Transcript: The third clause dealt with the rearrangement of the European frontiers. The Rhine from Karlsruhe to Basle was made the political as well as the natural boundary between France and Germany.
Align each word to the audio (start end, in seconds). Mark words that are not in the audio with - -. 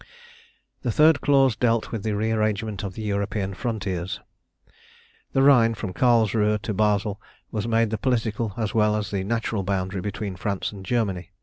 The 0.81 0.91
third 0.91 1.21
clause 1.21 1.55
dealt 1.55 1.91
with 1.91 2.01
the 2.01 2.15
rearrangement 2.15 2.81
of 2.83 2.95
the 2.95 3.03
European 3.03 3.53
frontiers. 3.53 4.19
The 5.33 5.43
Rhine 5.43 5.75
from 5.75 5.93
Karlsruhe 5.93 6.57
to 6.63 6.73
Basle 6.73 7.21
was 7.51 7.67
made 7.67 7.91
the 7.91 7.99
political 7.99 8.53
as 8.57 8.73
well 8.73 8.95
as 8.95 9.11
the 9.11 9.23
natural 9.23 9.61
boundary 9.61 10.01
between 10.01 10.37
France 10.37 10.71
and 10.71 10.83
Germany. 10.83 11.29